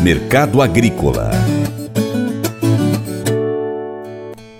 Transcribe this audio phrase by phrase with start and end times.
[0.00, 1.30] Mercado Agrícola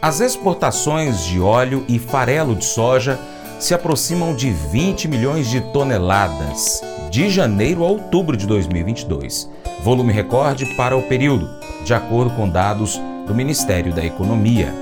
[0.00, 3.18] As exportações de óleo e farelo de soja
[3.58, 6.80] se aproximam de 20 milhões de toneladas
[7.10, 9.48] de janeiro a outubro de 2022,
[9.82, 11.48] volume recorde para o período,
[11.84, 14.74] de acordo com dados do Ministério da Economia.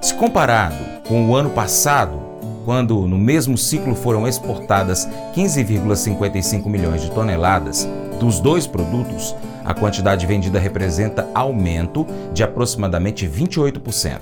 [0.00, 2.29] Se comparado com o ano passado,
[2.64, 7.88] quando no mesmo ciclo foram exportadas 15,55 milhões de toneladas
[8.18, 9.34] dos dois produtos,
[9.64, 14.20] a quantidade vendida representa aumento de aproximadamente 28%.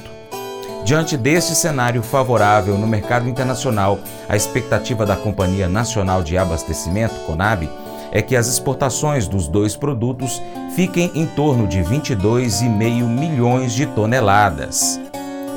[0.84, 3.98] Diante deste cenário favorável no mercado internacional,
[4.28, 7.68] a expectativa da Companhia Nacional de Abastecimento, CONAB,
[8.10, 10.40] é que as exportações dos dois produtos
[10.74, 14.98] fiquem em torno de 22,5 milhões de toneladas.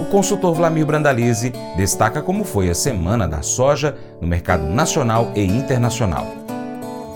[0.01, 5.43] O consultor Vlamir Brandalize destaca como foi a semana da soja no mercado nacional e
[5.43, 6.25] internacional.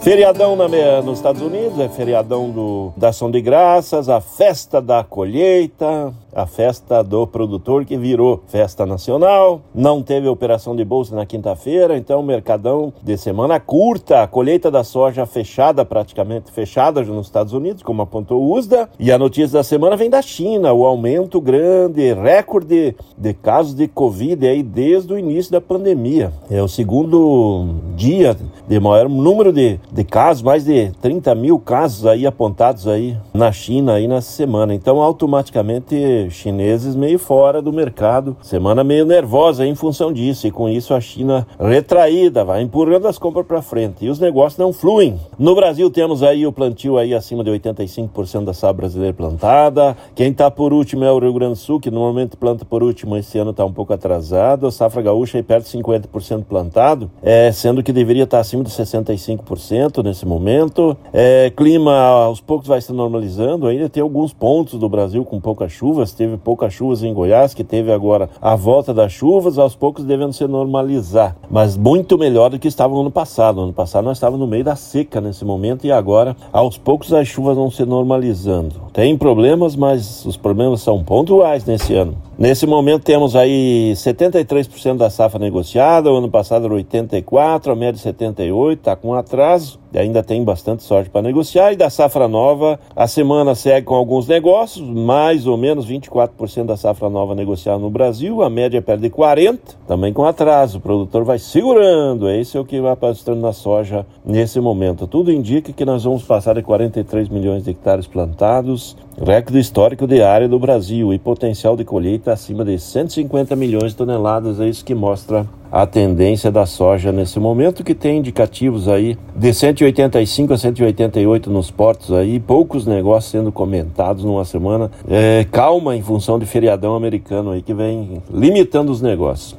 [0.02, 0.67] Feriadão na,
[1.02, 6.45] nos Estados Unidos, é feriadão do, da ação de graças, a festa da colheita, a
[6.45, 9.61] festa do produtor que virou festa nacional.
[9.73, 14.83] Não teve operação de bolsa na quinta-feira, então mercadão de semana curta, a colheita da
[14.83, 18.89] soja fechada, praticamente fechada nos Estados Unidos, como apontou o USDA.
[19.00, 23.88] E a notícia da semana vem da China, o aumento grande, recorde de casos de
[23.88, 26.33] Covid aí desde o início da pandemia.
[26.49, 28.36] É o segundo dia
[28.67, 33.52] de maior número de, de casos, mais de 30 mil casos aí apontados aí na
[33.52, 34.73] China aí na semana.
[34.73, 40.70] Então automaticamente chineses meio fora do mercado, semana meio nervosa em função disso, e com
[40.70, 45.20] isso a China retraída, vai empurrando as compras para frente, e os negócios não fluem.
[45.38, 50.32] No Brasil temos aí o plantio aí acima de 85% da safra brasileira plantada, quem
[50.32, 53.38] está por último é o Rio Grande do Sul, que normalmente planta por último, esse
[53.38, 57.84] ano está um pouco atrasado, a safra gaúcha aí perto de 50% plantado, é, sendo
[57.84, 60.98] que deveria estar tá acima de 65% nesse momento.
[61.14, 65.72] É, clima aos poucos vai se normalizando, ainda tem alguns pontos do Brasil com poucas
[65.72, 70.03] chuvas, teve poucas chuvas em Goiás, que teve agora a volta das chuvas, aos poucos
[70.03, 73.58] devendo se normalizar, mas muito melhor do que estava no ano passado.
[73.58, 77.14] No ano passado nós estávamos no meio da seca nesse momento e agora, aos poucos,
[77.14, 78.75] as chuvas vão se normalizando.
[78.93, 82.15] Tem problemas, mas os problemas são pontuais nesse ano.
[82.38, 88.14] Nesse momento temos aí 73% da safra negociada, o ano passado era 84%, a média
[88.14, 91.72] 78%, está com atraso, ainda tem bastante sorte para negociar.
[91.72, 96.76] E da safra nova, a semana segue com alguns negócios, mais ou menos 24% da
[96.76, 99.58] safra nova negociada no Brasil, a média perde 40%,
[99.88, 100.80] também com atraso.
[100.80, 105.08] O produtor vai segurando, esse é o que vai passando na soja nesse momento.
[105.08, 110.22] Tudo indica que nós vamos passar de 43 milhões de hectares plantados, recorde histórico de
[110.22, 114.83] área do Brasil e potencial de colheita acima de 150 milhões de toneladas, é isso
[114.83, 120.58] que mostra a tendência da soja nesse momento, que tem indicativos aí de 185 a
[120.58, 124.89] 188 nos portos aí, poucos negócios sendo comentados numa semana.
[125.09, 129.57] É, calma em função de feriadão americano aí que vem limitando os negócios.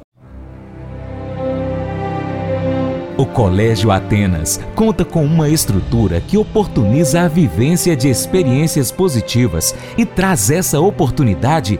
[3.17, 10.05] O Colégio Atenas conta com uma estrutura que oportuniza a vivência de experiências positivas e
[10.05, 11.79] traz essa oportunidade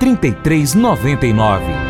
[0.00, 1.89] 3399.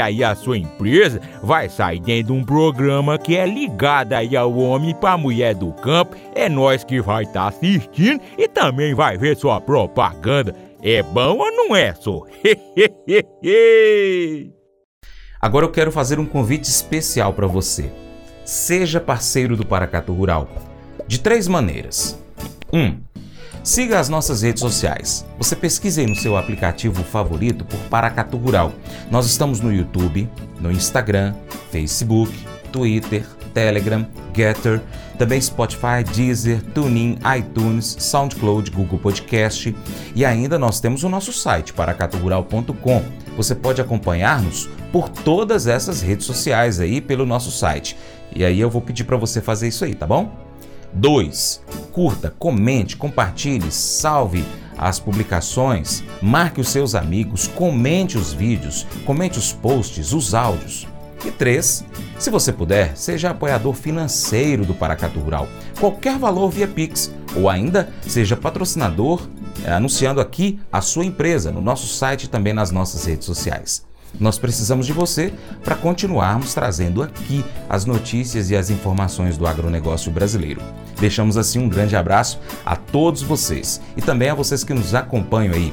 [0.00, 4.56] Aí a sua empresa vai sair dentro de um programa que é ligado aí ao
[4.56, 6.16] homem para mulher do campo.
[6.34, 10.54] É nós que vai estar tá assistindo e também vai ver sua propaganda.
[10.82, 12.22] É bom ou não é, só?
[15.40, 17.90] Agora eu quero fazer um convite especial para você.
[18.44, 20.48] Seja parceiro do Paracato Rural.
[21.06, 22.18] De três maneiras.
[22.72, 22.78] 1.
[22.78, 23.00] Um,
[23.62, 25.24] siga as nossas redes sociais.
[25.38, 28.72] Você pesquise no seu aplicativo favorito por Paracatu Rural.
[29.10, 30.28] Nós estamos no YouTube,
[30.60, 31.34] no Instagram,
[31.70, 32.32] Facebook,
[32.72, 34.80] Twitter, Telegram, Getter,
[35.18, 39.74] também Spotify, Deezer, TuneIn, iTunes, SoundCloud, Google Podcast
[40.14, 43.02] e ainda nós temos o nosso site paracaturural.com.
[43.36, 47.96] Você pode acompanhar-nos por todas essas redes sociais aí pelo nosso site.
[48.34, 50.49] E aí eu vou pedir para você fazer isso aí, tá bom?
[50.92, 51.62] 2.
[51.92, 54.44] Curta, comente, compartilhe, salve
[54.76, 60.86] as publicações, marque os seus amigos, comente os vídeos, comente os posts, os áudios.
[61.24, 61.84] E 3.
[62.18, 65.46] Se você puder, seja apoiador financeiro do Paracatu Rural.
[65.78, 69.28] Qualquer valor via Pix ou ainda seja patrocinador
[69.64, 73.84] é, anunciando aqui a sua empresa no nosso site e também nas nossas redes sociais.
[74.18, 75.32] Nós precisamos de você
[75.64, 80.60] para continuarmos trazendo aqui as notícias e as informações do agronegócio brasileiro.
[80.98, 85.54] Deixamos assim um grande abraço a todos vocês e também a vocês que nos acompanham
[85.54, 85.72] aí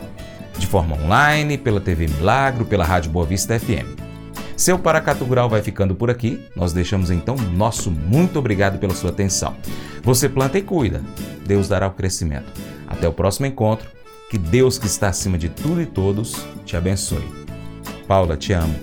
[0.58, 4.08] de forma online, pela TV Milagro, pela Rádio Boa Vista FM.
[4.56, 6.44] Seu Paracatu Rural vai ficando por aqui.
[6.56, 9.56] Nós deixamos então nosso muito obrigado pela sua atenção.
[10.02, 11.02] Você planta e cuida.
[11.46, 12.52] Deus dará o crescimento.
[12.88, 13.88] Até o próximo encontro.
[14.32, 16.36] Que Deus que está acima de tudo e todos
[16.66, 17.47] te abençoe.
[18.08, 18.74] Paula, te amo.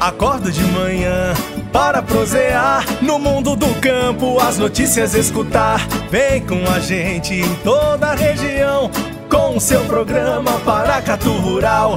[0.00, 1.34] Acorda de manhã
[1.72, 5.86] para prosear no mundo do campo, as notícias escutar.
[6.10, 8.90] Vem com a gente em toda a região
[9.30, 11.96] com o seu programa Paracatu Rural.